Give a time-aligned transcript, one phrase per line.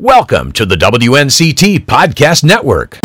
[0.00, 3.00] Welcome to the WNCT Podcast Network.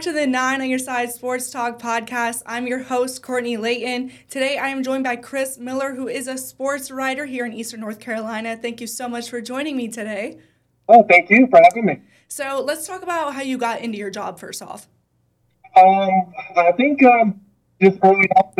[0.00, 2.42] Back to the Nine on Your Side Sports Talk podcast.
[2.46, 4.10] I'm your host, Courtney Layton.
[4.30, 7.80] Today I am joined by Chris Miller, who is a sports writer here in Eastern
[7.80, 8.56] North Carolina.
[8.56, 10.38] Thank you so much for joining me today.
[10.88, 12.00] Oh, thank you for having me.
[12.28, 14.88] So let's talk about how you got into your job first off.
[15.76, 17.38] Um, I think um,
[17.82, 18.54] just early on,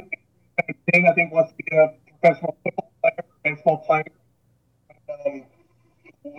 [0.59, 4.05] I think wants to be a professional football player, baseball player.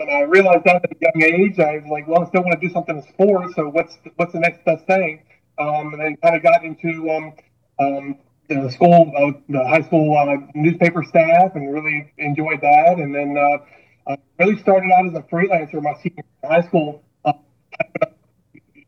[0.02, 2.60] When I realized that at a young age, I was like, well, I still want
[2.60, 3.54] to do something in sports.
[3.56, 5.22] So what's what's the next best thing?
[5.60, 7.34] Um, and then kind of got into um,
[7.80, 8.16] um,
[8.50, 12.96] the school, uh, the high school uh, newspaper staff, and really enjoyed that.
[12.98, 17.34] And then uh, really started out as a freelancer my senior high school, uh,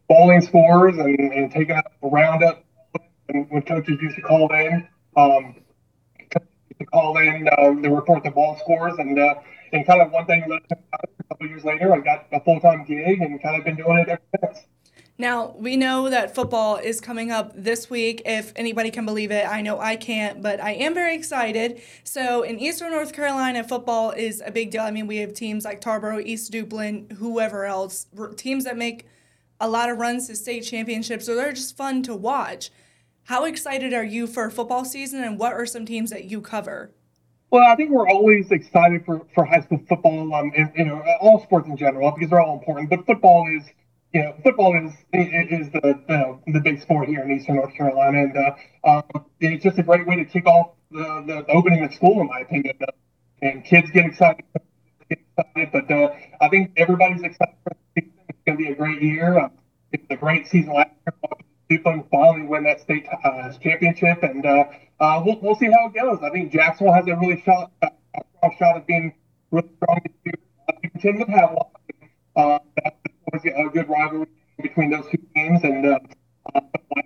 [0.09, 2.64] bowling scores and, and taking out a roundup
[3.30, 4.88] and when coaches used to call in.
[5.16, 5.58] Um,
[6.80, 7.45] to call in
[7.83, 9.36] to report the ball scores and uh,
[9.74, 10.78] and kind of one thing led to.
[10.94, 13.98] A couple years later, I got a full time gig and kind of been doing
[13.98, 14.66] it ever since.
[15.18, 19.48] Now, we know that football is coming up this week, if anybody can believe it.
[19.48, 21.82] I know I can't, but I am very excited.
[22.04, 24.82] So, in Eastern North Carolina, football is a big deal.
[24.82, 28.08] I mean, we have teams like Tarboro, East Duplin, whoever else,
[28.38, 29.06] teams that make
[29.60, 32.72] a lot of runs to state championships, so they're just fun to watch.
[33.26, 36.92] How excited are you for football season, and what are some teams that you cover?
[37.54, 41.04] Well, I think we're always excited for, for high school football, um, and, you know,
[41.22, 42.90] all sports in general because they're all important.
[42.90, 43.64] But football is,
[44.12, 48.23] you know, football is is the know, the big sport here in Eastern North Carolina,
[48.23, 51.94] and uh, um, it's just a great way to kick off the, the opening of
[51.94, 52.76] school, in my opinion.
[52.82, 52.88] Uh,
[53.44, 54.44] and kids get excited,
[55.08, 56.10] get excited but uh,
[56.42, 58.20] I think everybody's excited for the season.
[58.30, 59.38] It's going to be a great year.
[59.38, 59.50] Uh,
[59.92, 61.52] it's a great season last year.
[61.73, 64.66] People finally win that state uh, championship, and uh,
[65.00, 66.20] uh, we'll, we'll see how it goes.
[66.22, 67.89] I think Jacksonville has a really shot, a
[68.38, 69.11] strong shot of being
[69.50, 70.00] really strong.
[70.28, 71.66] Uh, we continue to have one.
[72.36, 72.95] Uh, that's
[73.33, 74.28] always a good rivalry
[74.62, 76.00] between those two teams, and uh,
[76.54, 76.62] uh,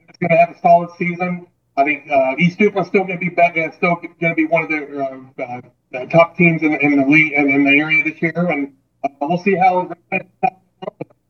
[0.09, 1.47] it's going to have a solid season.
[1.77, 4.47] I think uh, East Duplin's still going to be better, and still going to be
[4.47, 5.61] one of the, uh, uh,
[5.93, 8.73] the top teams in, in the league and in the area this year, and
[9.05, 9.93] uh, we'll see how.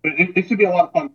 [0.04, 1.10] It, it should be a lot of fun.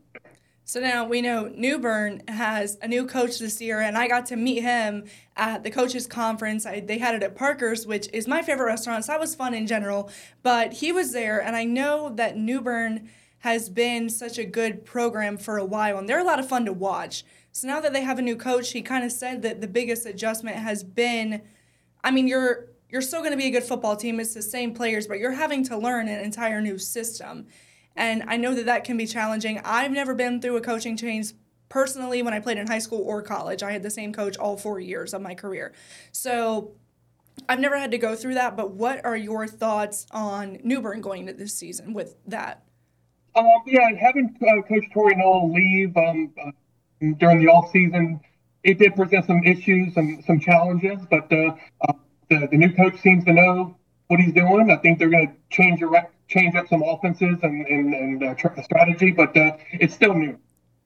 [0.65, 4.27] So now we know New Bern has a new coach this year, and I got
[4.27, 5.05] to meet him
[5.37, 6.65] at the coaches conference.
[6.65, 9.05] I, they had it at Parker's, which is my favorite restaurant.
[9.05, 10.09] So that was fun in general.
[10.43, 13.09] But he was there, and I know that New Bern
[13.41, 16.65] has been such a good program for a while, and they're a lot of fun
[16.67, 17.25] to watch.
[17.51, 20.07] So now that they have a new coach, he kind of said that the biggest
[20.07, 21.43] adjustment has been,
[22.05, 24.21] I mean, you're you're still going to be a good football team.
[24.21, 27.47] It's the same players, but you're having to learn an entire new system.
[27.97, 29.61] And I know that that can be challenging.
[29.65, 31.33] I've never been through a coaching change
[31.69, 33.63] personally when I played in high school or college.
[33.63, 35.73] I had the same coach all four years of my career.
[36.13, 36.73] So
[37.49, 41.01] I've never had to go through that, but what are your thoughts on New Bern
[41.01, 42.63] going into this season with that?
[43.35, 46.51] Um, yeah, having uh, Coach Torrey Noel leave um, uh,
[47.19, 48.21] during the off season,
[48.63, 51.55] it did present some issues and some challenges, but uh,
[51.89, 51.93] uh,
[52.29, 53.77] the, the new coach seems to know
[54.09, 54.71] what he's doing.
[54.71, 55.81] I think they're going to change
[56.33, 60.39] change up some offenses and and, and uh, strategy, but uh, it's still new,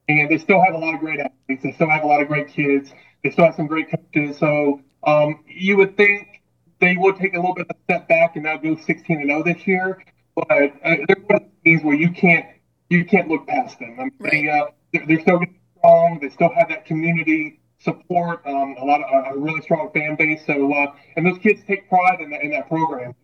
[0.09, 1.63] and they still have a lot of great athletes.
[1.63, 2.91] They still have a lot of great kids.
[3.23, 4.39] They still have some great coaches.
[4.39, 6.43] So um, you would think
[6.81, 9.31] they would take a little bit of a step back and now go 16 and
[9.31, 10.03] 0 this year,
[10.35, 12.47] but uh, they're one of the teams where you can't
[12.89, 13.97] you can't look past them.
[13.99, 14.31] I mean, right.
[14.31, 15.41] they, uh, they're, they're still
[15.79, 16.19] strong.
[16.21, 20.45] They still have that community support, um, a lot of a really strong fan base.
[20.47, 23.15] So, uh, and those kids take pride in, the, in that program.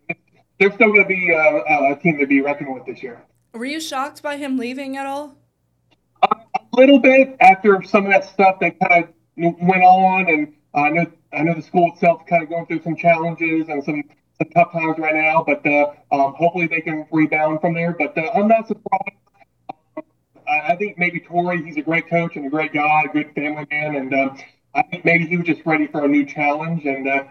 [0.59, 3.21] They're still going to be uh, a team to be reckoned with this year.
[3.53, 5.35] Were you shocked by him leaving at all?
[6.21, 10.53] Uh, a little bit after some of that stuff that kind of went on, and
[10.73, 14.03] I know I know the school itself kind of going through some challenges and some,
[14.37, 15.43] some tough times right now.
[15.45, 17.95] But uh, um, hopefully they can rebound from there.
[17.97, 19.17] But uh, I'm not surprised.
[20.47, 23.65] I think maybe Torrey, he's a great coach and a great guy, a good family
[23.71, 24.37] man, and um,
[24.75, 27.23] I think maybe he was just ready for a new challenge, and uh,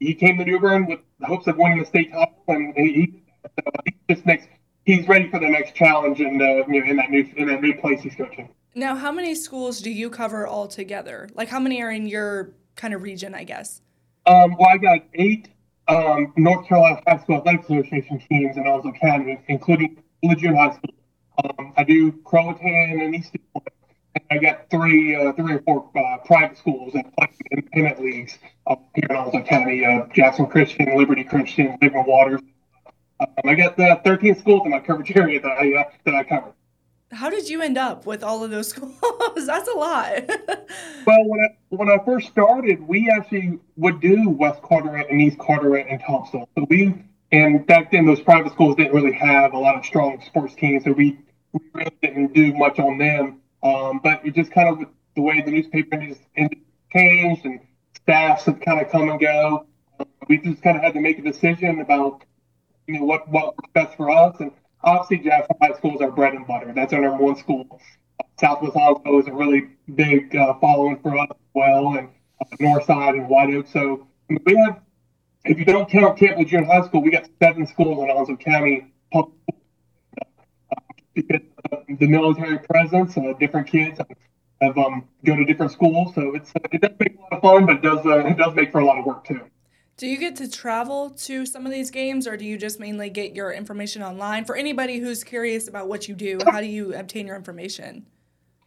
[0.00, 3.22] he came to New Bern with the hopes of winning the state title, and he,
[3.84, 4.48] he just next
[4.84, 7.60] he's ready for the next challenge, and uh, you know, in that new in that
[7.60, 8.48] new place he's coaching.
[8.74, 11.28] Now, how many schools do you cover all together?
[11.34, 13.34] Like, how many are in your kind of region?
[13.34, 13.80] I guess.
[14.26, 15.48] Um, well, I got eight
[15.88, 20.94] um, North Carolina High School Athletic Association teams in Onslow County, including Lejeune High School.
[21.44, 23.62] Um, I do Croatan and East and
[24.30, 28.38] I got three, uh, three or four uh, private schools that play in independent leagues
[28.66, 32.40] uh, here in Allentown County: uh, Jackson Christian, Liberty Christian, Living Waters.
[33.20, 36.24] Um, I got the 13 schools in my coverage area that I uh, that I
[36.24, 36.52] cover.
[37.12, 38.94] How did you end up with all of those schools?
[39.46, 40.12] That's a lot.
[41.06, 45.38] well, when I, when I first started, we actually would do West Carteret and East
[45.38, 46.44] Carteret and Thompson.
[46.56, 46.94] So we
[47.32, 50.84] and back then those private schools didn't really have a lot of strong sports teams,
[50.84, 51.18] so we,
[51.52, 53.40] we really didn't do much on them.
[53.62, 56.62] Um, but it just kind of the way the newspaper industry
[56.92, 57.60] changed and
[57.94, 59.66] staffs have kind of come and go.
[60.28, 62.24] We just kind of had to make a decision about
[62.86, 64.36] you know what what works best for us.
[64.40, 66.72] And obviously, Jackson High School is our bread and butter.
[66.74, 67.80] That's our number one school.
[68.38, 72.08] Southwest Onslow is a really big uh, following for us as well, and
[72.40, 73.66] uh, Northside and White Oak.
[73.72, 74.80] So I mean, we have,
[75.44, 78.92] if you don't count Campbell Junior High School, we got seven schools in Onslow County
[79.12, 79.34] public
[81.14, 81.55] because of
[81.88, 83.98] the military presence, uh, different kids
[84.60, 86.14] have um, go to different schools.
[86.14, 88.54] So it's it does make a lot of fun, but it does uh, it does
[88.54, 89.40] make for a lot of work too.
[89.96, 93.08] Do you get to travel to some of these games, or do you just mainly
[93.08, 94.44] get your information online?
[94.44, 98.04] For anybody who's curious about what you do, how do you obtain your information?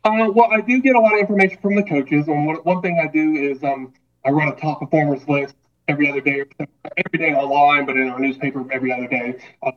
[0.04, 2.82] Uh, well, I do get a lot of information from the coaches, and one, one
[2.82, 3.94] thing I do is um,
[4.26, 5.56] I run a top performers list
[5.88, 9.40] every other day, every day online, but in our newspaper every other day.
[9.62, 9.74] Um,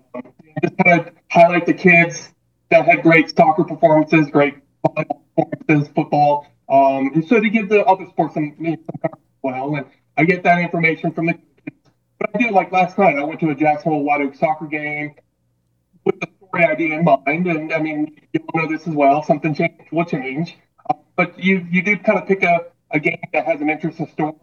[0.62, 2.32] just kind of highlight the kids
[2.72, 8.06] that had great soccer performances, great performances, football, um, and so to give the other
[8.06, 8.56] sports some,
[9.42, 9.76] well.
[9.76, 9.86] And
[10.16, 11.34] I get that information from the.
[12.18, 13.18] But I do like last night.
[13.18, 15.14] I went to a Jacksonville White Oak soccer game
[16.04, 19.22] with the story idea in mind, and I mean, you know this as well.
[19.22, 20.56] Something change will change,
[20.88, 24.08] uh, but you you do kind of pick a, a game that has an interesting
[24.08, 24.34] story,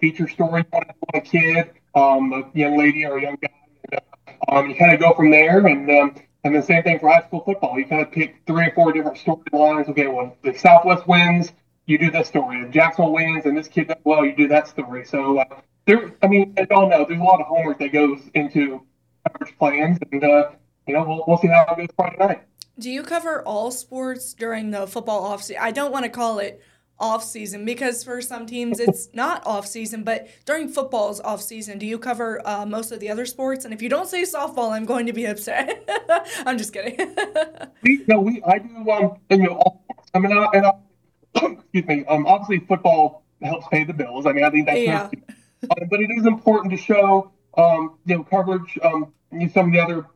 [0.00, 0.82] feature story on
[1.14, 3.48] a kid, um, a young lady or a young guy.
[3.90, 6.14] And, uh, um, you kind of go from there, and um,
[6.44, 7.78] and the same thing for high school football.
[7.78, 9.88] You kind of pick three or four different storylines.
[9.88, 11.52] Okay, well, the Southwest wins
[11.86, 12.60] you do this story.
[12.60, 15.04] And Jacksonville wins, and this kid does well, you do that story.
[15.04, 15.44] So uh,
[15.86, 17.04] there, I mean, I don't know.
[17.06, 18.82] There's a lot of homework that goes into
[19.26, 20.50] coverage plans, and uh,
[20.86, 22.42] you know, we'll, we'll see how it goes Friday night.
[22.78, 25.62] Do you cover all sports during the football off season?
[25.62, 26.62] I don't want to call it
[27.02, 31.78] off season because for some teams it's not off season, but during football's off season,
[31.78, 33.64] do you cover uh, most of the other sports?
[33.64, 35.86] And if you don't say softball, I'm going to be upset.
[36.46, 36.96] I'm just kidding.
[37.82, 39.84] we, no, we, I do, um, you know, all,
[40.14, 40.72] I mean, I, and I,
[41.52, 42.04] excuse me.
[42.06, 44.24] Um, obviously, football helps pay the bills.
[44.24, 45.02] I mean, I think that's yeah.
[45.04, 48.78] um, but it is important to show, um, you know, coverage.
[48.82, 49.12] Um,
[49.52, 50.06] some of the other,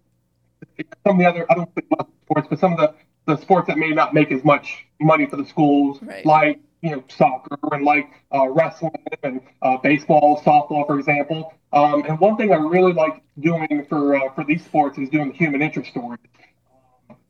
[1.05, 1.87] some of the other, I don't think
[2.23, 2.95] sports, but some of the
[3.27, 6.25] the sports that may not make as much money for the schools, right.
[6.25, 8.93] like you know soccer and like uh, wrestling
[9.23, 11.53] and uh, baseball, softball, for example.
[11.73, 15.29] Um, and one thing I really like doing for uh, for these sports is doing
[15.31, 16.21] the human interest stories.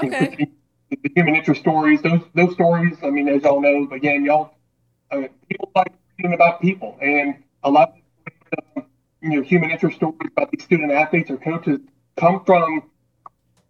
[0.02, 0.48] Okay
[0.90, 2.96] the human interest stories, those those stories.
[3.02, 4.54] I mean, as y'all know, again, y'all
[5.10, 7.94] uh, people like reading about people, and a lot
[8.76, 8.84] of
[9.20, 11.80] you know human interest stories about these student athletes or coaches
[12.16, 12.82] come from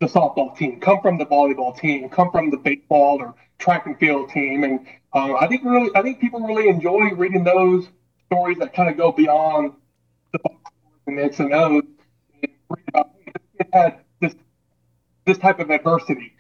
[0.01, 3.99] the softball team, come from the volleyball team, come from the baseball or track and
[3.99, 7.89] field team, and uh, I think really, I think people really enjoy reading those
[8.27, 9.73] stories that kind of go beyond
[10.33, 10.39] the
[11.07, 11.83] and X and O's.
[12.43, 12.53] And
[12.89, 13.11] about,
[13.59, 14.35] this had this
[15.25, 16.33] this type of adversity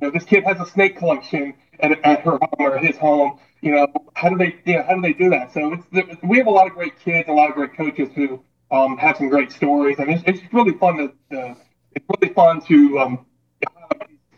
[0.00, 3.40] you know, this kid has a snake collection at, at her home or his home.
[3.60, 5.52] You know, how do they, you know, how do they do that?
[5.52, 8.42] So it's, we have a lot of great kids, a lot of great coaches who
[8.70, 11.54] um, have some great stories, and it's, it's really fun to, uh,
[11.92, 13.26] it's really fun to um,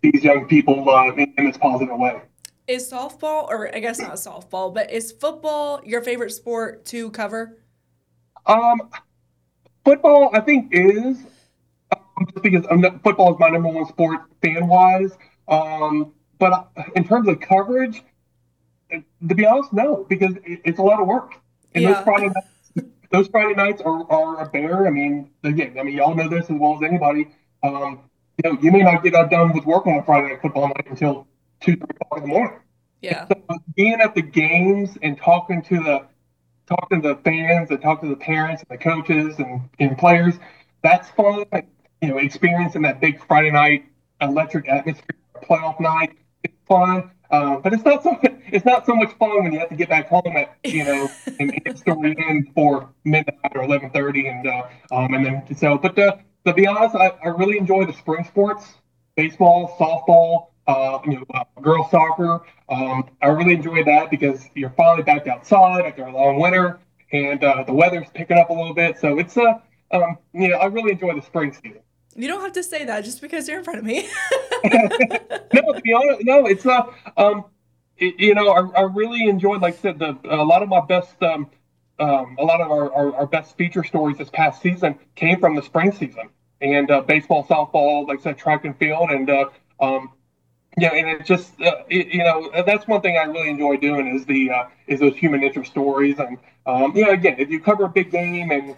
[0.00, 2.22] these young people uh, in, in this positive way.
[2.66, 7.58] Is softball, or I guess not softball, but is football your favorite sport to cover?
[8.46, 8.90] Um,
[9.84, 11.18] football, I think is
[11.92, 12.64] um, just because
[13.02, 15.16] football is my number one sport fan wise.
[15.48, 18.02] Um, but in terms of coverage,
[18.90, 21.34] to be honest, no, because it's a lot of work.
[21.74, 21.94] And yeah.
[21.94, 24.86] those Friday nights, those Friday nights are, are a bear.
[24.86, 27.28] I mean, again, I mean, y'all know this as well as anybody.
[27.62, 28.00] Um,
[28.42, 30.68] you know, you may not get out done with work on a Friday night football
[30.68, 31.26] night until
[31.60, 32.60] two, three o'clock in the morning.
[33.00, 33.26] Yeah.
[33.28, 36.06] So being at the games and talking to the
[36.66, 40.34] talking to the fans and talking to the parents and the coaches and, and players,
[40.82, 41.44] that's fun.
[42.00, 43.86] You know, experiencing that big Friday night
[44.20, 46.16] electric atmosphere playoff night.
[46.44, 49.68] It's fun, uh, but it's not so it's not so much fun when you have
[49.70, 53.90] to get back home at you know and get story in for midnight or eleven
[53.90, 54.62] thirty, and uh,
[54.92, 55.78] um, and then so.
[55.78, 58.66] But to, to be honest, I, I really enjoy the spring sports,
[59.16, 60.49] baseball, softball.
[60.70, 62.42] Uh, you know, uh, girls soccer.
[62.68, 66.78] Um, I really enjoy that because you're finally back outside after a long winter,
[67.10, 68.96] and uh, the weather's picking up a little bit.
[68.96, 69.54] So it's uh,
[69.90, 71.80] um, you know, I really enjoy the spring season.
[72.14, 74.08] You don't have to say that just because you're in front of me.
[74.64, 76.94] no, to be honest, no, it's not.
[77.16, 77.46] Um,
[77.96, 81.20] you know, I, I, really enjoyed, like I said, the, a lot of my best,
[81.22, 81.50] um,
[81.98, 85.54] um, a lot of our, our, our, best feature stories this past season came from
[85.54, 89.44] the spring season and uh, baseball, softball, like I said, track and field, and uh,
[89.80, 90.10] um,
[90.78, 94.14] yeah, and it just uh, it, you know that's one thing I really enjoy doing
[94.14, 97.60] is the uh, is those human interest stories, and um, you know again, if you
[97.60, 98.76] cover a big game and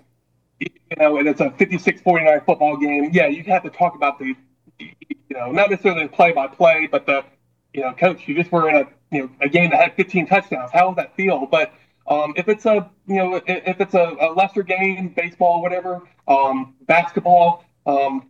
[0.58, 0.68] you
[0.98, 4.34] know and it's a 56-49 football game, yeah, you have to talk about the
[4.78, 4.94] you
[5.30, 7.24] know not necessarily play by play, but the
[7.72, 10.26] you know, coach, you just were in a you know a game that had 15
[10.26, 10.70] touchdowns.
[10.72, 11.46] How does that feel?
[11.46, 11.72] But
[12.06, 16.74] um, if it's a you know if it's a, a lesser game, baseball, whatever, um,
[16.86, 18.28] basketball, um,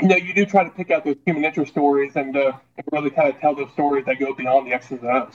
[0.00, 2.86] you know, you do try to pick out those human interest stories and, uh, and
[2.92, 5.34] really kind of tell those stories that go beyond the X's and O's.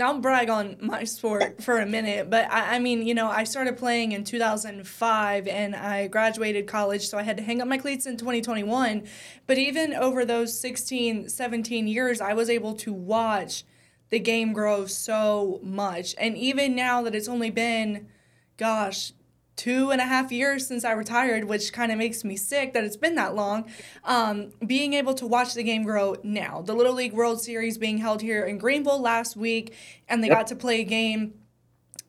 [0.00, 3.44] I'll brag on my sport for a minute, but I, I, mean, you know, I
[3.44, 7.78] started playing in 2005 and I graduated college, so I had to hang up my
[7.78, 9.04] cleats in 2021.
[9.46, 13.64] But even over those 16, 17 years, I was able to watch
[14.10, 16.14] the game grow so much.
[16.18, 18.08] And even now that it's only been,
[18.56, 19.12] gosh,
[19.56, 22.84] two and a half years since I retired, which kind of makes me sick that
[22.84, 23.70] it's been that long.
[24.04, 27.98] Um, being able to watch the game grow now, the Little League World Series being
[27.98, 29.74] held here in Greenville last week,
[30.08, 30.38] and they yep.
[30.38, 31.34] got to play a game.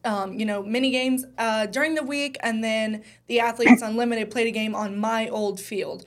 [0.05, 4.47] Um, you know, mini games uh, during the week, and then the Athletes Unlimited played
[4.47, 6.05] a game on my old field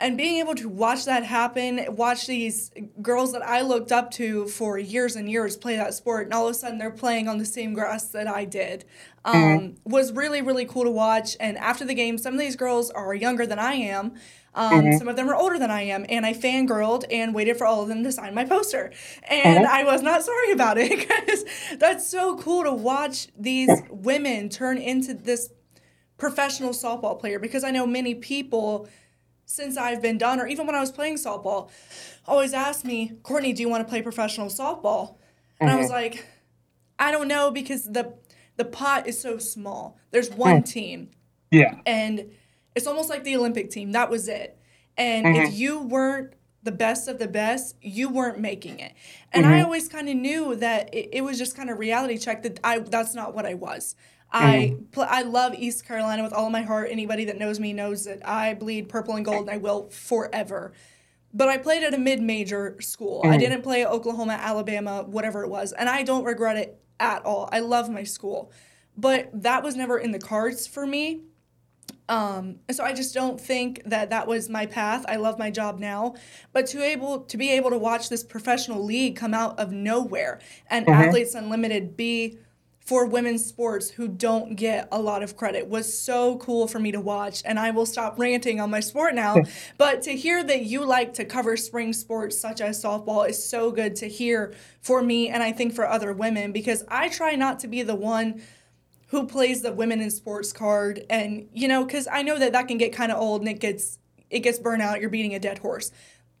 [0.00, 2.70] and being able to watch that happen, watch these
[3.02, 6.46] girls that I looked up to for years and years play that sport, and all
[6.48, 8.84] of a sudden they're playing on the same grass that I did,
[9.24, 9.90] um, mm-hmm.
[9.90, 11.36] was really, really cool to watch.
[11.40, 14.14] And after the game, some of these girls are younger than I am.
[14.54, 14.98] Um, mm-hmm.
[14.98, 17.82] Some of them are older than I am, and I fangirled and waited for all
[17.82, 18.92] of them to sign my poster.
[19.28, 19.74] And mm-hmm.
[19.74, 21.44] I was not sorry about it because
[21.78, 25.50] that's so cool to watch these women turn into this
[26.16, 28.88] professional softball player because I know many people
[29.46, 31.70] since I've been done, or even when I was playing softball,
[32.26, 35.16] always asked me, Courtney, do you want to play professional softball?
[35.60, 35.78] And mm-hmm.
[35.78, 35.94] I was mm-hmm.
[35.94, 36.26] like,
[36.98, 38.14] I don't know because the
[38.56, 39.98] the pot is so small.
[40.12, 40.68] There's one mm.
[40.68, 41.10] team.
[41.50, 41.76] Yeah.
[41.86, 42.30] And
[42.74, 43.92] it's almost like the Olympic team.
[43.92, 44.58] That was it.
[44.96, 45.46] And mm-hmm.
[45.46, 48.92] if you weren't the best of the best, you weren't making it.
[49.32, 49.54] And mm-hmm.
[49.54, 52.60] I always kind of knew that it, it was just kind of reality check that
[52.64, 53.96] I that's not what I was.
[54.34, 56.88] I pl- I love East Carolina with all of my heart.
[56.90, 60.72] Anybody that knows me knows that I bleed purple and gold and I will forever.
[61.32, 63.22] But I played at a mid-major school.
[63.24, 63.32] Mm.
[63.32, 67.48] I didn't play Oklahoma, Alabama, whatever it was, and I don't regret it at all.
[67.52, 68.52] I love my school.
[68.96, 71.22] But that was never in the cards for me.
[72.08, 75.04] Um, and so I just don't think that that was my path.
[75.08, 76.14] I love my job now,
[76.52, 80.38] but to able to be able to watch this professional league come out of nowhere
[80.68, 81.02] and mm-hmm.
[81.02, 82.38] Athletes Unlimited be
[82.84, 86.92] for women's sports who don't get a lot of credit was so cool for me
[86.92, 87.42] to watch.
[87.44, 89.36] And I will stop ranting on my sport now.
[89.78, 93.70] but to hear that you like to cover spring sports such as softball is so
[93.70, 97.58] good to hear for me and I think for other women because I try not
[97.60, 98.42] to be the one
[99.08, 102.68] who plays the women in sports card and you know cuz I know that that
[102.68, 103.98] can get kind of old and it gets
[104.28, 105.90] it gets burnt out you're beating a dead horse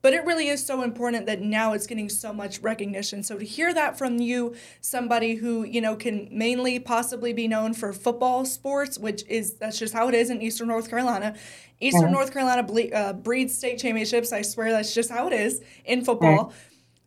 [0.04, 3.22] but it really is so important that now it's getting so much recognition.
[3.22, 7.72] So to hear that from you, somebody who, you know, can mainly possibly be known
[7.72, 11.34] for football sports, which is that's just how it is in Eastern North Carolina.
[11.80, 14.30] Eastern North Carolina ble- uh, breeds state championships.
[14.30, 16.52] I swear that's just how it is in football.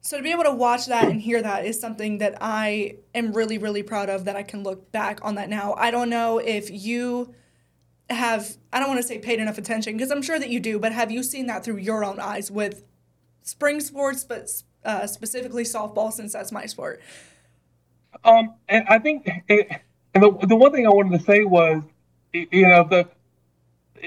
[0.01, 3.31] So to be able to watch that and hear that is something that I am
[3.31, 5.75] really, really proud of that I can look back on that now.
[5.77, 7.35] I don't know if you
[8.09, 10.79] have I don't want to say paid enough attention because I'm sure that you do,
[10.79, 12.83] but have you seen that through your own eyes with
[13.47, 14.49] spring sports, but
[14.83, 17.01] uh, specifically softball since that's my sport?
[18.23, 19.81] Um, and I think, it,
[20.13, 21.83] and the, the one thing I wanted to say was,
[22.33, 23.07] you know, the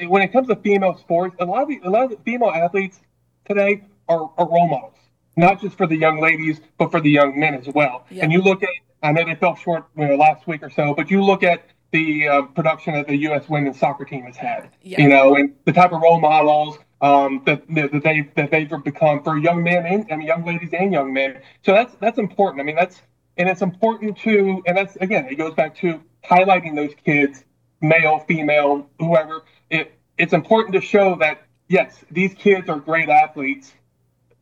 [0.07, 2.51] when it comes to female sports, a lot of the, a lot of the female
[2.51, 3.01] athletes
[3.45, 4.97] today are, are role models,
[5.37, 8.07] not just for the young ladies, but for the young men as well.
[8.11, 8.23] Yep.
[8.23, 8.69] And you look at,
[9.03, 11.65] I know they fell short you know, last week or so, but you look at
[11.91, 13.49] the uh, production that the U.S.
[13.49, 14.71] women's soccer team has had.
[14.83, 15.01] Yeah.
[15.01, 19.23] You know, and the type of role models um, that, that they that they've become
[19.23, 21.41] for young men and young ladies and young men.
[21.65, 22.61] So that's that's important.
[22.61, 23.03] I mean, that's
[23.37, 27.45] and it's important to and that's again it goes back to highlighting those kids,
[27.81, 29.45] male, female, whoever.
[29.71, 33.73] It it's important to show that yes, these kids are great athletes,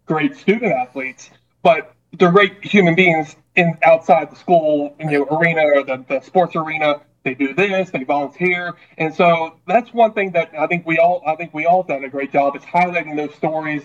[0.07, 1.31] great student athletes,
[1.63, 6.21] but they're great human beings in outside the school you know, arena or the, the
[6.21, 10.87] sports arena they do this, they volunteer, and so that's one thing that I think
[10.87, 13.83] we all I think we all done a great job is highlighting those stories,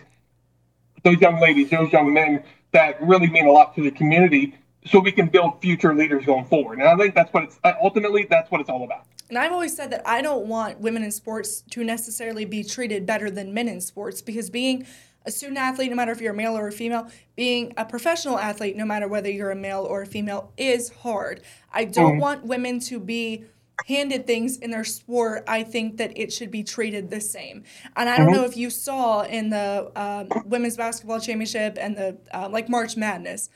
[1.04, 5.00] those young ladies, those young men that really mean a lot to the community, so
[5.00, 6.80] we can build future leaders going forward.
[6.80, 9.06] And I think that's what it's ultimately that's what it's all about.
[9.30, 13.06] And I've always said that I don't want women in sports to necessarily be treated
[13.06, 14.86] better than men in sports because being
[15.26, 18.38] a student athlete, no matter if you're a male or a female, being a professional
[18.38, 21.42] athlete, no matter whether you're a male or a female, is hard.
[21.72, 22.22] I don't mm.
[22.22, 23.46] want women to be
[23.88, 27.64] handed things in their sport, I think that it should be treated the same.
[27.96, 28.36] And I don't mm-hmm.
[28.36, 32.96] know if you saw in the um, women's basketball championship and the uh, like March
[32.96, 33.50] Madness,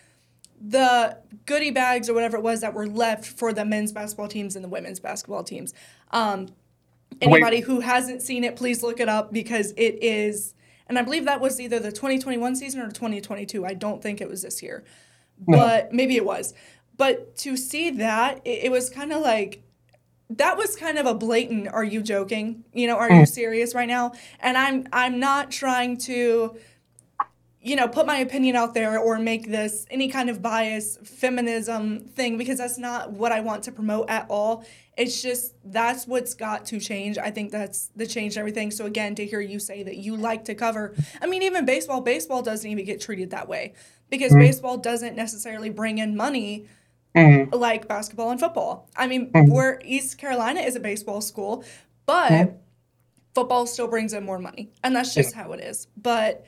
[0.59, 4.55] the goodie bags or whatever it was that were left for the men's basketball teams
[4.55, 5.73] and the women's basketball teams.
[6.11, 6.47] Um,
[7.21, 7.65] anybody Wait.
[7.65, 10.53] who hasn't seen it, please look it up because it is.
[10.87, 13.65] And I believe that was either the 2021 season or 2022.
[13.65, 14.83] I don't think it was this year,
[15.39, 16.53] but maybe it was.
[16.95, 19.63] But to see that, it, it was kind of like
[20.29, 23.27] that was kind of a blatant are you joking you know are you mm.
[23.27, 26.57] serious right now and i'm i'm not trying to
[27.67, 31.99] you know put my opinion out there or make this any kind of bias feminism
[31.99, 34.63] thing because that's not what i want to promote at all
[34.97, 39.15] it's just that's what's got to change i think that's the change everything so again
[39.15, 42.69] to hear you say that you like to cover i mean even baseball baseball doesn't
[42.69, 43.73] even get treated that way
[44.09, 44.39] because mm.
[44.39, 46.65] baseball doesn't necessarily bring in money
[47.15, 47.53] mm-hmm.
[47.53, 48.89] like basketball and football.
[48.95, 49.51] I mean, mm-hmm.
[49.51, 51.63] where East Carolina is a baseball school,
[52.05, 52.55] but mm-hmm.
[53.33, 55.43] football still brings in more money, and that's just yeah.
[55.43, 55.87] how it is.
[55.97, 56.45] But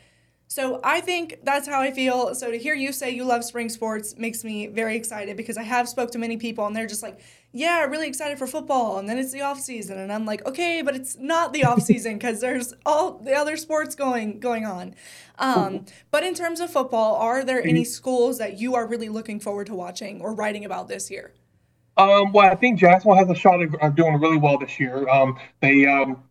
[0.51, 2.33] so I think that's how I feel.
[2.33, 5.61] So to hear you say you love spring sports makes me very excited because I
[5.61, 7.19] have spoke to many people and they're just like,
[7.51, 8.97] yeah, really excited for football.
[8.97, 11.83] And then it's the off season, and I'm like, okay, but it's not the off
[11.83, 14.95] season because there's all the other sports going going on.
[15.37, 19.39] Um, but in terms of football, are there any schools that you are really looking
[19.39, 21.33] forward to watching or writing about this year?
[21.97, 25.07] Um, well, I think Jacksonville has a shot of doing really well this year.
[25.09, 26.23] Um, they um,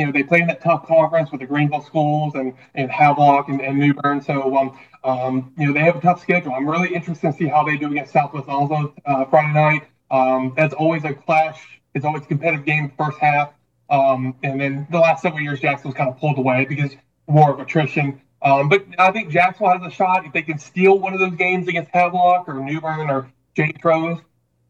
[0.00, 3.48] you know, they play in that tough conference with the Greenville schools and, and Havelock
[3.48, 4.22] and, and New Bern.
[4.22, 6.54] So, um, um, you know, they have a tough schedule.
[6.54, 9.82] I'm really interested to see how they do against Southwest Onslow uh, Friday night.
[10.10, 11.80] Um, that's always a clash.
[11.94, 13.52] It's always a competitive game first half.
[13.90, 16.92] Um, and then the last several years, Jacksonville's kind of pulled away because
[17.28, 18.20] more of attrition.
[18.42, 21.34] Um, but I think Jacksonville has a shot if they can steal one of those
[21.34, 23.76] games against Havelock or New Bern or St.
[23.84, 24.18] Rose.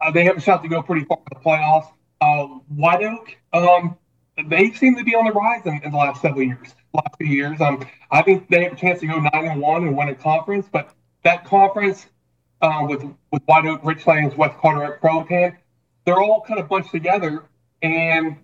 [0.01, 1.87] Uh, they have a shot to go pretty far in the playoffs.
[2.21, 3.97] Uh, White Oak, um,
[4.49, 7.27] they seem to be on the rise in, in the last several years, last few
[7.27, 7.61] years.
[7.61, 10.15] Um, I think they have a chance to go nine and one and win a
[10.15, 12.07] conference, but that conference
[12.63, 15.57] uh, with with White Oak, Richlands, West Carteret, Croatan,
[16.05, 17.45] they're all kind of bunched together.
[17.83, 18.37] And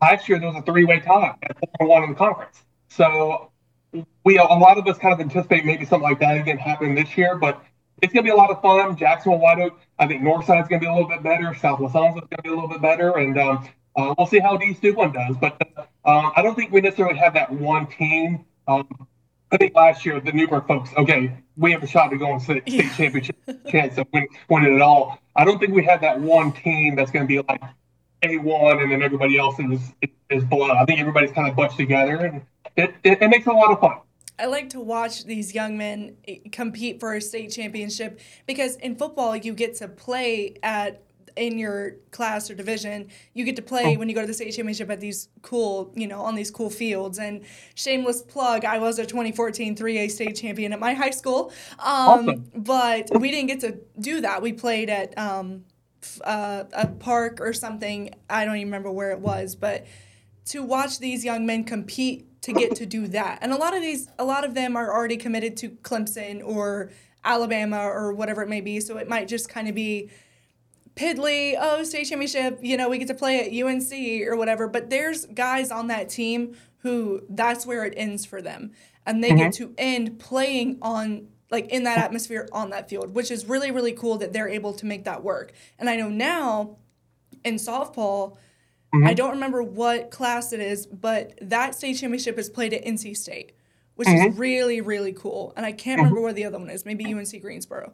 [0.00, 2.62] last year there was a three way tie at four one in the conference.
[2.88, 3.50] So
[4.24, 7.16] we a lot of us kind of anticipate maybe something like that again happening this
[7.16, 7.62] year, but
[8.02, 8.96] it's going to be a lot of fun.
[8.96, 11.54] Jacksonville, White Oak, I think Northside's going to be a little bit better.
[11.54, 14.38] Southwest Onslow is going to be a little bit better, and um, uh, we'll see
[14.38, 15.60] how these two one does, but
[16.04, 18.44] uh, I don't think we necessarily have that one team.
[18.66, 18.86] Um,
[19.50, 22.32] I think last year the New Bern folks, okay, we have a shot to go
[22.32, 23.36] and state, state championship
[23.68, 25.18] chance of win, winning it at all.
[25.34, 27.62] I don't think we have that one team that's going to be like
[28.22, 29.80] a one, and then everybody else is
[30.30, 30.70] is below.
[30.70, 32.42] I think everybody's kind of bunched together, and
[32.76, 33.98] it, it, it makes a lot of fun.
[34.38, 38.94] I like to watch these young men eh, compete for a state championship because in
[38.94, 41.02] football you get to play at
[41.38, 43.98] in your class or division, you get to play oh.
[43.98, 46.70] when you go to the state championship at these cool, you know, on these cool
[46.70, 47.18] fields.
[47.18, 51.52] And shameless plug, I was a 2014 3A state champion at my high school.
[51.78, 52.50] Um, awesome.
[52.54, 54.42] But we didn't get to do that.
[54.42, 55.64] We played at um,
[56.22, 58.10] uh, a park or something.
[58.28, 59.86] I don't even remember where it was, but
[60.46, 63.38] to watch these young men compete to get to do that.
[63.42, 66.90] And a lot of these, a lot of them are already committed to Clemson or
[67.24, 68.80] Alabama or whatever it may be.
[68.80, 70.10] So it might just kind of be
[70.98, 73.92] Piddly, oh, state championship, you know, we get to play at UNC
[74.26, 74.66] or whatever.
[74.66, 78.72] But there's guys on that team who that's where it ends for them.
[79.06, 79.38] And they mm-hmm.
[79.38, 83.70] get to end playing on, like, in that atmosphere on that field, which is really,
[83.70, 85.52] really cool that they're able to make that work.
[85.78, 86.78] And I know now
[87.44, 88.36] in softball,
[88.92, 89.06] mm-hmm.
[89.06, 93.16] I don't remember what class it is, but that state championship is played at NC
[93.16, 93.52] State,
[93.94, 94.32] which mm-hmm.
[94.32, 95.52] is really, really cool.
[95.56, 96.24] And I can't remember mm-hmm.
[96.24, 97.92] where the other one is, maybe UNC Greensboro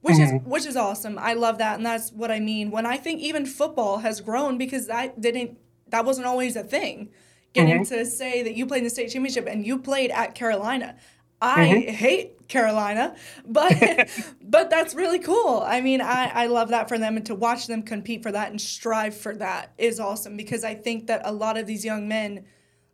[0.00, 0.36] which mm-hmm.
[0.36, 1.18] is which is awesome.
[1.18, 4.58] I love that, and that's what I mean when I think even football has grown
[4.58, 5.58] because that didn't
[5.88, 7.10] that wasn't always a thing.
[7.54, 7.94] Getting mm-hmm.
[7.94, 10.96] to say that you played in the state championship and you played at Carolina.
[11.40, 11.94] I mm-hmm.
[11.94, 13.14] hate Carolina,
[13.46, 13.72] but
[14.42, 15.62] but that's really cool.
[15.64, 18.50] I mean, I, I love that for them and to watch them compete for that
[18.50, 22.08] and strive for that is awesome because I think that a lot of these young
[22.08, 22.44] men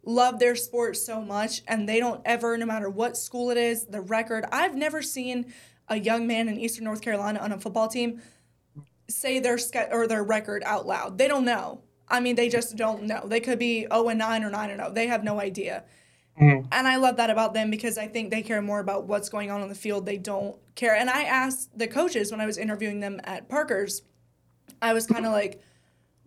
[0.06, 3.86] love their sport so much and they don't ever, no matter what school it is,
[3.86, 4.44] the record.
[4.52, 5.52] I've never seen
[5.88, 8.20] a young man in Eastern North Carolina on a football team
[9.08, 11.18] say their ske- or their record out loud.
[11.18, 11.82] They don't know.
[12.08, 13.22] I mean, they just don't know.
[13.26, 14.92] They could be 0 and 9 or 9 and 0.
[14.92, 15.84] They have no idea.
[16.40, 16.66] Mm-hmm.
[16.72, 19.50] And I love that about them because I think they care more about what's going
[19.50, 20.04] on on the field.
[20.04, 20.94] They don't care.
[20.96, 24.02] And I asked the coaches when I was interviewing them at Parker's,
[24.82, 25.62] I was kind of like,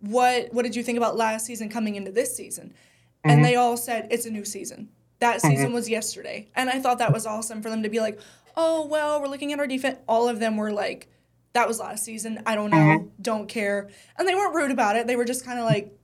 [0.00, 3.30] "What what did you think about last season coming into this season?" Mm-hmm.
[3.30, 4.88] And they all said it's a new season.
[5.20, 6.48] That season was yesterday.
[6.54, 8.20] And I thought that was awesome for them to be like,
[8.58, 9.98] oh, well, we're looking at our defense.
[10.06, 11.08] All of them were like,
[11.54, 12.42] that was last season.
[12.44, 12.76] I don't know.
[12.76, 13.22] Mm-hmm.
[13.22, 13.88] Don't care.
[14.18, 15.06] And they weren't rude about it.
[15.06, 15.94] They were just kind of like,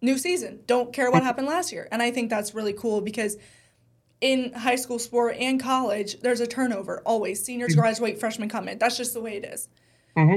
[0.00, 0.60] new season.
[0.66, 1.26] Don't care what mm-hmm.
[1.26, 1.88] happened last year.
[1.92, 3.36] And I think that's really cool because
[4.20, 7.44] in high school sport and college, there's a turnover always.
[7.44, 7.80] Seniors mm-hmm.
[7.80, 8.78] graduate, freshmen come in.
[8.78, 9.68] That's just the way it is.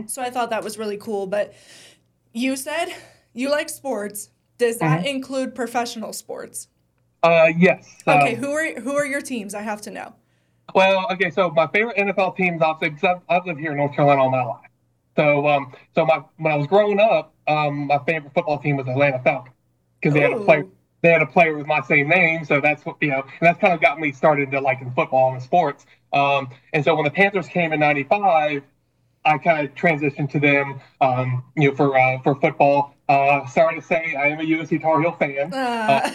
[0.08, 1.26] So I thought that was really cool.
[1.26, 1.56] But
[2.34, 2.94] you said
[3.34, 4.30] you like sports.
[4.60, 6.68] Does that include professional sports?
[7.24, 7.88] Uh, yes.
[8.08, 9.56] Okay, um, who are who are your teams?
[9.56, 10.14] I have to know.
[10.74, 13.94] Well, okay, so my favorite NFL teams, obviously, because I've, I've lived here in North
[13.96, 14.70] Carolina all my life.
[15.16, 18.88] So, um, so my when I was growing up, um, my favorite football team was
[18.88, 19.56] Atlanta Falcons
[20.00, 20.66] because they had a player.
[21.02, 23.60] They had a player with my same name, so that's what you know, and that's
[23.60, 25.86] kind of got me started to liking football and sports.
[26.14, 28.64] Um, and so when the Panthers came in '95,
[29.24, 32.96] I kind of transitioned to them, um, you know, for uh, for football.
[33.08, 35.54] Uh, sorry to say, I am a UNC Tar Heel fan.
[35.54, 36.12] Uh,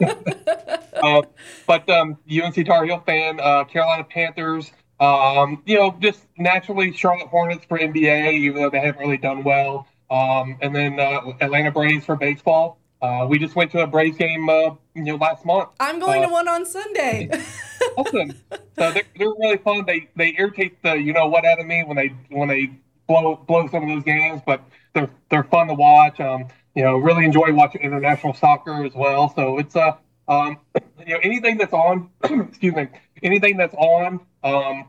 [0.00, 1.22] Uh,
[1.66, 4.72] but um, UNC Tar Heel fan, uh, Carolina Panthers.
[5.00, 9.42] Um, you know, just naturally Charlotte Hornets for NBA, even though they haven't really done
[9.42, 9.86] well.
[10.10, 12.78] Um, and then uh, Atlanta Braves for baseball.
[13.04, 15.68] Uh, we just went to a Braves game, uh, you know, last month.
[15.78, 17.28] I'm going Uh, to one on Sunday.
[17.98, 18.32] Awesome.
[18.50, 19.84] so they're, they're really fun.
[19.86, 22.70] They they irritate the you know what out of me when they when they
[23.06, 24.62] blow blow some of those games, but
[24.94, 26.18] they're they're fun to watch.
[26.18, 29.32] Um, you know, really enjoy watching international soccer as well.
[29.36, 29.92] So it's uh,
[30.28, 30.56] um,
[31.06, 32.88] you know, anything that's on, excuse me,
[33.22, 34.86] anything that's on, um,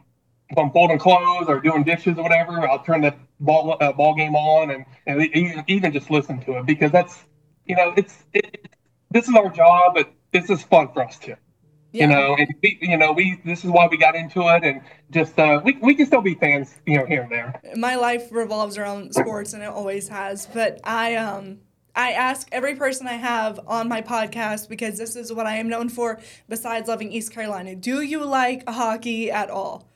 [0.49, 4.15] if I'm folding clothes or doing dishes or whatever, I'll turn the ball uh, ball
[4.15, 5.21] game on and and
[5.67, 7.25] even just listen to it because that's
[7.65, 8.69] you know it's it,
[9.11, 11.35] this is our job, but this is fun for us too
[11.95, 12.03] yeah.
[12.03, 14.81] you know, and we, you know, we this is why we got into it, and
[15.11, 17.61] just uh, we we can still be fans, you know, here and there.
[17.77, 21.57] my life revolves around sports and it always has but i um
[21.95, 25.69] i ask every person i have on my podcast because this is what i am
[25.69, 29.89] known for besides loving east carolina do you like hockey at all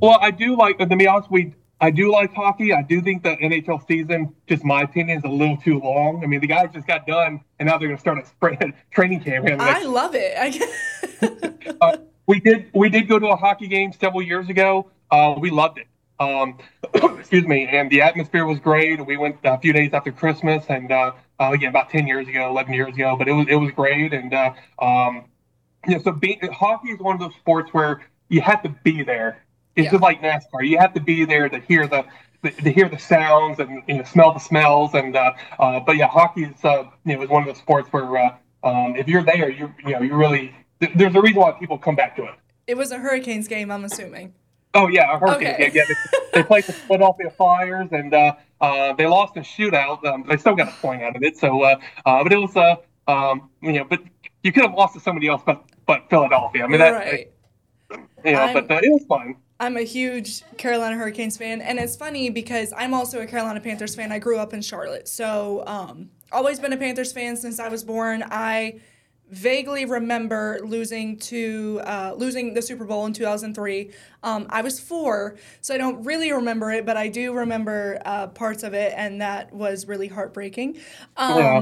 [0.00, 2.72] Well, I do like, to be honest, we I do like hockey.
[2.72, 6.22] I do think the NHL season, just my opinion, is a little too long.
[6.24, 8.74] I mean, the guys just got done, and now they're going to start a spring
[8.90, 9.46] training camp.
[9.46, 13.68] here i next- love it I, uh, we did we did go to a hockey
[13.68, 14.90] game several years ago.
[15.10, 15.86] Uh, we loved it.
[16.20, 16.58] Um,
[17.18, 19.04] excuse me, and the atmosphere was great.
[19.04, 22.48] We went a few days after Christmas, and uh, uh, again about ten years ago,
[22.50, 23.16] eleven years ago.
[23.16, 25.24] But it was it was great, and uh, um,
[25.86, 29.02] you know, so be, hockey is one of those sports where you have to be
[29.02, 29.44] there.
[29.78, 29.90] It's Yeah.
[29.92, 30.66] just like NASCAR.
[30.66, 32.04] You have to be there to hear the.
[32.44, 36.06] To hear the sounds and you know, smell the smells and uh, uh, but yeah,
[36.06, 38.30] hockey is uh, you know is one of those sports where uh,
[38.62, 41.76] um, if you're there, you you know you really th- there's a reason why people
[41.76, 42.34] come back to it.
[42.68, 44.34] it was a hurricanes game i'm assuming
[44.72, 45.48] Oh yeah, a hurricane.
[45.54, 45.72] Okay.
[45.74, 50.04] Yeah, yeah, they, they played the Philadelphia Flyers, and uh, uh, they lost a shootout.
[50.06, 51.36] Um, they still got a point out of it.
[51.36, 52.76] So, uh, uh, but it was, uh,
[53.08, 54.00] um, you know, but
[54.44, 56.62] you could have lost to somebody else, but but Philadelphia.
[56.62, 57.32] I mean, that, right
[58.24, 59.34] you know, I'm- but uh, it was fun.
[59.60, 63.94] I'm a huge Carolina Hurricanes fan, and it's funny because I'm also a Carolina Panthers
[63.94, 64.12] fan.
[64.12, 67.82] I grew up in Charlotte, so um, always been a Panthers fan since I was
[67.82, 68.22] born.
[68.30, 68.80] I
[69.30, 73.90] vaguely remember losing to uh, losing the Super Bowl in 2003.
[74.22, 78.28] Um, I was four, so I don't really remember it, but I do remember uh,
[78.28, 80.78] parts of it, and that was really heartbreaking.
[81.16, 81.60] Um, Yeah.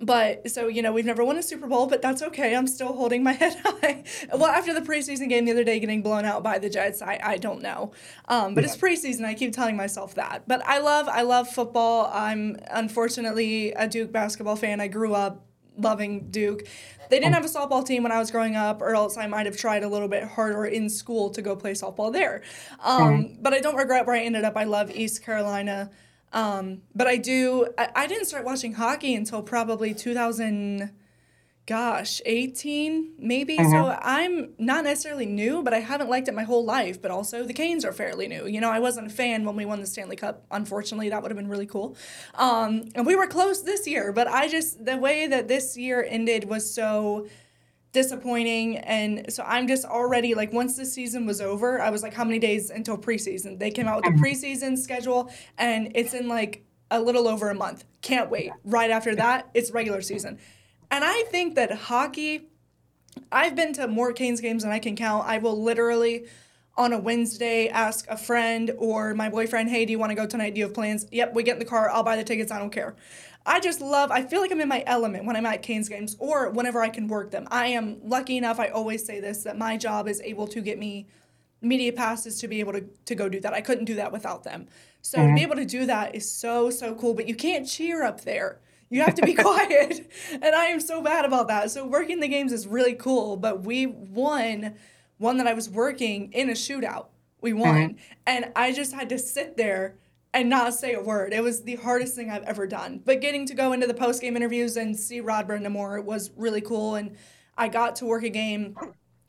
[0.00, 2.56] But so you know, we've never won a Super Bowl, but that's okay.
[2.56, 4.02] I'm still holding my head high.
[4.32, 7.20] well, after the preseason game the other day, getting blown out by the Jets, I,
[7.22, 7.92] I don't know.
[8.26, 9.24] Um, but it's preseason.
[9.24, 10.48] I keep telling myself that.
[10.48, 12.10] But I love I love football.
[12.12, 14.80] I'm unfortunately a Duke basketball fan.
[14.80, 15.46] I grew up
[15.78, 16.66] loving Duke.
[17.08, 19.46] They didn't have a softball team when I was growing up, or else I might
[19.46, 22.42] have tried a little bit harder in school to go play softball there.
[22.82, 24.56] Um, But I don't regret where I ended up.
[24.56, 25.90] I love East Carolina.
[26.32, 27.66] Um, but I do.
[27.78, 30.92] I, I didn't start watching hockey until probably 2000.
[31.66, 33.56] Gosh, 18 maybe.
[33.56, 37.02] So I'm not necessarily new, but I haven't liked it my whole life.
[37.02, 38.46] But also, the Canes are fairly new.
[38.46, 40.46] You know, I wasn't a fan when we won the Stanley Cup.
[40.52, 41.96] Unfortunately, that would have been really cool.
[42.36, 46.06] Um, and we were close this year, but I just the way that this year
[46.08, 47.26] ended was so
[47.96, 48.76] disappointing.
[48.76, 52.24] And so i'm just already like once the season was over i was like how
[52.24, 53.58] many days until preseason?
[53.58, 54.22] They came out with the mm-hmm.
[54.22, 57.84] preseason schedule and it's in like a little over a month.
[58.02, 58.52] Can't wait.
[58.64, 60.38] Right after that it's regular season.
[60.90, 62.50] And i think that hockey
[63.32, 65.26] i've been to more canes games than i can count.
[65.26, 66.26] I will literally
[66.76, 70.26] on a wednesday ask a friend or my boyfriend hey do you want to go
[70.26, 70.52] tonight?
[70.52, 71.06] Do you have plans?
[71.10, 71.88] Yep we get in the car.
[71.88, 72.52] I'll buy the tickets.
[72.52, 72.94] I don't care
[73.46, 76.16] I just love, I feel like I'm in my element when I'm at Canes games
[76.18, 77.46] or whenever I can work them.
[77.50, 80.78] I am lucky enough, I always say this, that my job is able to get
[80.78, 81.06] me
[81.62, 83.54] media passes to be able to, to go do that.
[83.54, 84.66] I couldn't do that without them.
[85.00, 87.14] So to be able to do that is so, so cool.
[87.14, 88.58] But you can't cheer up there.
[88.90, 90.10] You have to be quiet.
[90.32, 91.70] And I am so bad about that.
[91.70, 94.74] So working the games is really cool, but we won
[95.18, 97.06] one that I was working in a shootout.
[97.40, 97.90] We won.
[97.90, 97.96] Mm-hmm.
[98.26, 99.96] And I just had to sit there
[100.36, 101.32] and not say a word.
[101.32, 103.00] It was the hardest thing I've ever done.
[103.02, 106.60] But getting to go into the post game interviews and see Rod Brind'Amour was really
[106.60, 106.96] cool.
[106.96, 107.16] And
[107.56, 108.76] I got to work a game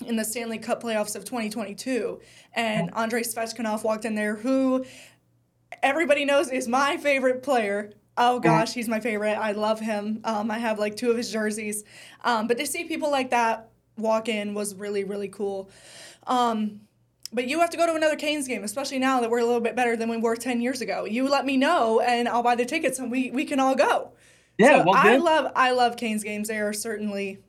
[0.06, 2.20] in the Stanley Cup playoffs of 2022.
[2.54, 4.86] And Andrei Svechnikov walked in there, who
[5.82, 7.93] everybody knows is my favorite player.
[8.17, 9.38] Oh gosh, he's my favorite.
[9.38, 10.20] I love him.
[10.26, 11.86] Um, I have like two of his jerseys.
[12.26, 15.70] Um, but to see people like that walk in was really, really cool.
[16.26, 16.82] Um,
[17.34, 19.62] but you have to go to another Canes game, especially now that we're a little
[19.62, 21.06] bit better than we were 10 years ago.
[21.06, 24.12] You let me know and I'll buy the tickets and we, we can all go.
[24.58, 26.48] Yeah, so well, I love I love Canes games.
[26.48, 27.40] They are certainly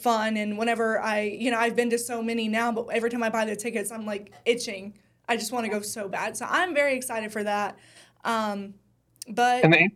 [0.00, 3.22] fun and whenever I, you know, I've been to so many now, but every time
[3.22, 4.94] I buy the tickets, I'm like itching.
[5.28, 6.36] I just want to go so bad.
[6.36, 7.76] So I'm very excited for that.
[8.24, 8.74] Um,
[9.28, 9.88] but and the,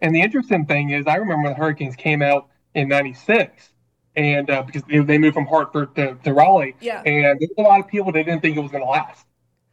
[0.00, 3.71] and the interesting thing is I remember when the Hurricanes came out in 96
[4.16, 6.76] and uh, because they moved from Hartford to, to Raleigh.
[6.80, 7.02] Yeah.
[7.02, 9.24] And there's a lot of people that didn't think it was going to last.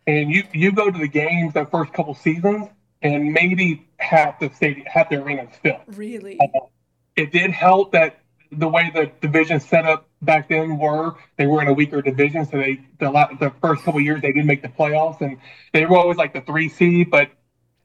[0.08, 2.68] And you you go to the games the first couple seasons,
[3.02, 5.82] and maybe half the stadium, half the arena is filled.
[5.88, 6.40] Really.
[6.40, 6.68] Uh,
[7.16, 8.20] it did help that
[8.52, 12.46] the way the division set up back then were they were in a weaker division,
[12.46, 15.38] so they the the first couple years they did make the playoffs, and
[15.74, 17.30] they were always like the three seed, but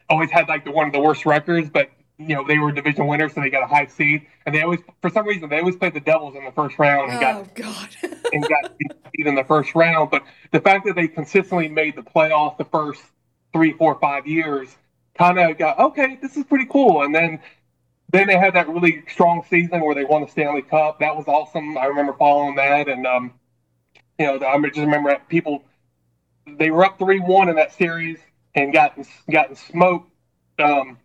[0.09, 3.07] always had like the one of the worst records, but you know they were division
[3.07, 5.77] winners, so they got a high seed, and they always, for some reason, they always
[5.77, 7.89] played the Devils in the first round and oh, got God.
[8.33, 8.79] and got
[9.13, 10.11] beat in the first round.
[10.11, 10.23] But
[10.53, 13.03] the fact that they consistently made the playoffs the first
[13.53, 14.77] three, four, five years,
[15.19, 16.19] kind of got okay.
[16.23, 17.41] This is pretty cool, and then.
[18.13, 21.01] Then they had that really strong season where they won the Stanley Cup.
[21.01, 21.77] That was awesome.
[21.77, 23.33] I remember following that, and um,
[24.21, 25.65] you know, I just remember people.
[26.47, 28.19] They were up three one in that series
[28.55, 30.11] and gotten gotten smoked
[30.61, 30.99] um,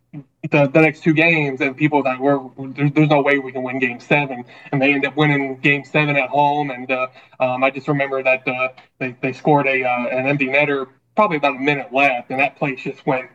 [0.44, 3.64] the, the next two games, and people that were there's, there's no way we can
[3.64, 6.72] win Game Seven, and they end up winning Game Seven at home.
[6.72, 7.08] And uh,
[7.40, 11.38] um, I just remember that uh, they they scored a uh, an empty netter probably
[11.38, 13.30] about a minute left, and that place just went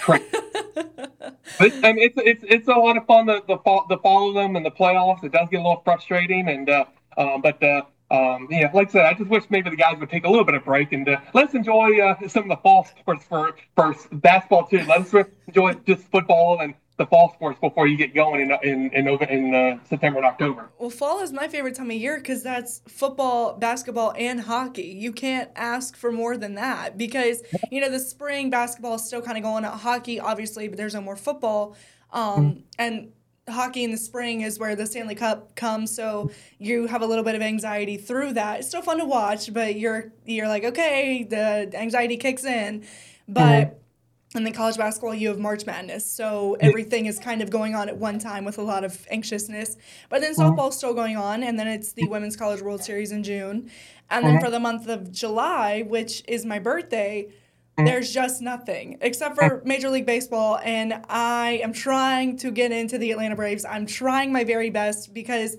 [0.00, 0.24] crazy.
[0.74, 4.56] but, I mean, it's it's it's a lot of fun to, to, to follow them
[4.56, 5.24] in the playoffs.
[5.24, 6.84] It does get a little frustrating, and uh,
[7.16, 10.10] um, but uh, um, yeah, like I said, I just wish maybe the guys would
[10.10, 12.84] take a little bit of break and uh, let's enjoy uh, some of the fall
[12.84, 14.84] sports for, for basketball too.
[14.86, 15.14] Let's
[15.48, 19.54] enjoy just football and the fall sports before you get going in in in, in
[19.54, 20.68] uh, September and October.
[20.78, 24.94] Well, fall is my favorite time of year because that's football, basketball, and hockey.
[24.98, 29.22] You can't ask for more than that because you know the spring basketball is still
[29.22, 29.64] kind of going.
[29.64, 31.76] Hockey, obviously, but there's no more football.
[32.12, 32.60] Um, mm-hmm.
[32.78, 33.12] and
[33.48, 37.24] hockey in the spring is where the Stanley Cup comes, so you have a little
[37.24, 38.60] bit of anxiety through that.
[38.60, 42.84] It's still fun to watch, but you're you're like, okay, the anxiety kicks in.
[43.26, 44.38] But mm-hmm.
[44.38, 47.88] in the college basketball, you have March Madness, so everything is kind of going on
[47.88, 49.76] at one time with a lot of anxiousness.
[50.08, 50.42] But then mm-hmm.
[50.42, 53.70] softball's still going on, and then it's the Women's College World Series in June,
[54.08, 54.44] and then mm-hmm.
[54.44, 57.28] for the month of July, which is my birthday.
[57.76, 62.98] There's just nothing except for Major League Baseball, and I am trying to get into
[62.98, 63.64] the Atlanta Braves.
[63.64, 65.56] I'm trying my very best because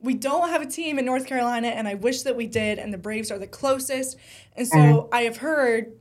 [0.00, 2.94] we don't have a team in North Carolina, and I wish that we did, and
[2.94, 4.16] the Braves are the closest.
[4.56, 5.14] And so mm-hmm.
[5.14, 5.92] I have heard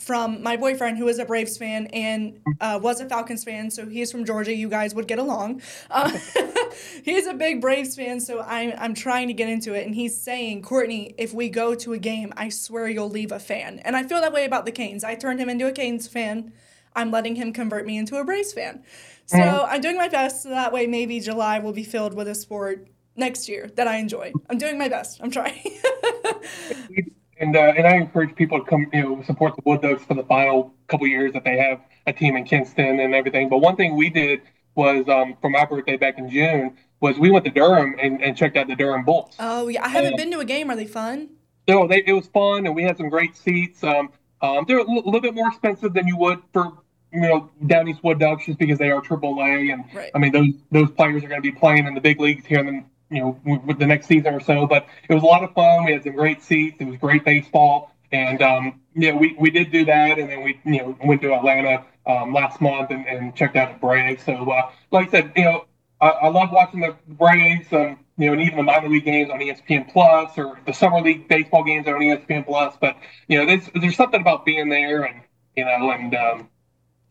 [0.00, 3.86] from my boyfriend who is a Braves fan and uh, was a Falcons fan, so
[3.86, 4.54] he's from Georgia.
[4.54, 5.60] You guys would get along.
[5.90, 6.18] Uh,
[7.04, 9.86] he's a big Braves fan, so I'm I'm trying to get into it.
[9.86, 13.38] And he's saying, Courtney, if we go to a game, I swear you'll leave a
[13.38, 13.78] fan.
[13.80, 15.04] And I feel that way about the Canes.
[15.04, 16.52] I turned him into a Canes fan.
[16.96, 18.82] I'm letting him convert me into a Braves fan.
[19.26, 19.72] So mm-hmm.
[19.72, 20.42] I'm doing my best.
[20.42, 23.98] So that way, maybe July will be filled with a sport next year that I
[23.98, 24.32] enjoy.
[24.48, 25.20] I'm doing my best.
[25.22, 25.60] I'm trying.
[27.40, 30.14] And uh, and I encourage people to come, you know, support the Wood Ducks for
[30.14, 33.48] the final couple years that they have a team in Kinston and everything.
[33.48, 34.42] But one thing we did
[34.74, 38.36] was um, for my birthday back in June was we went to Durham and, and
[38.36, 39.34] checked out the Durham Bulls.
[39.38, 40.70] Oh yeah, I haven't been to a game.
[40.70, 41.30] Are they fun?
[41.66, 43.82] No, they, it was fun, and we had some great seats.
[43.82, 44.10] Um,
[44.42, 46.72] um, they're a l- little bit more expensive than you would for
[47.12, 50.10] you know Down East Wood Ducks just because they are AAA, and right.
[50.14, 52.60] I mean those those players are going to be playing in the big leagues here
[52.60, 54.66] in the you know, with the next season or so.
[54.66, 55.84] But it was a lot of fun.
[55.84, 56.76] We had some great seats.
[56.80, 60.60] It was great baseball, and um, yeah, we, we did do that, and then we
[60.64, 64.24] you know went to Atlanta um, last month and, and checked out the Braves.
[64.24, 65.64] So uh, like I said, you know,
[66.00, 67.72] I, I love watching the Braves.
[67.72, 71.00] Um, you know, and even the minor league games on ESPN Plus or the summer
[71.00, 72.76] league baseball games on ESPN Plus.
[72.78, 72.96] But
[73.28, 75.22] you know, there's there's something about being there and
[75.56, 76.48] you know and um,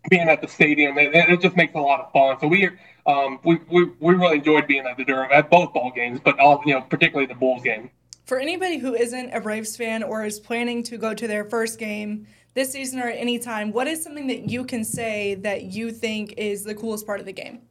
[0.08, 0.98] being at the stadium.
[1.00, 2.40] It, it just makes a lot of fun.
[2.40, 2.70] So we
[3.10, 6.39] um, we, we, we really enjoyed being at the Durham at both ball games, but
[6.39, 7.89] all you know, particularly the Bulls game.
[8.26, 11.80] For anybody who isn't a Braves fan or is planning to go to their first
[11.80, 15.63] game this season or at any time, what is something that you can say that
[15.63, 17.62] you think is the coolest part of the game?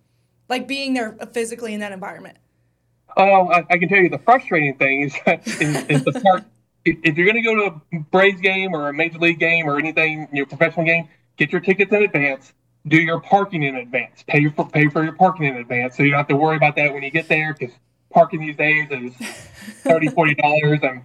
[0.48, 2.36] like being there physically in that environment?
[3.16, 5.16] Oh, I, I can tell you the frustrating thing is,
[5.60, 6.44] is, is the part.
[6.84, 9.78] If you're going to go to a Braves game or a major league game or
[9.78, 12.54] anything, you know, professional game, get your tickets in advance.
[12.88, 14.24] Do your parking in advance.
[14.26, 16.76] Pay your pay for your parking in advance, so you don't have to worry about
[16.76, 17.54] that when you get there.
[17.54, 17.74] Because
[18.10, 19.14] parking these days is
[19.82, 21.02] 30 40 dollars, and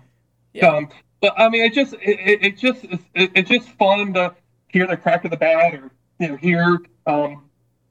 [0.54, 0.68] yeah.
[0.68, 0.90] um,
[1.22, 3.04] but I mean, it's just it, it just it's,
[3.36, 4.34] it's just fun to
[4.70, 7.44] hear the crack of the bat or you know hear um,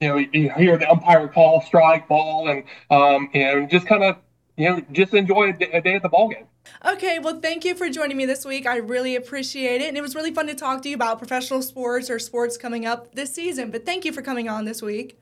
[0.03, 4.17] you know, you hear the umpire call strike, ball, and um, and just kind of
[4.57, 6.47] you know just enjoy a day, at the ball game.
[6.85, 8.67] Okay, well, thank you for joining me this week.
[8.67, 11.63] I really appreciate it, and it was really fun to talk to you about professional
[11.63, 13.71] sports or sports coming up this season.
[13.71, 15.19] But thank you for coming on this week.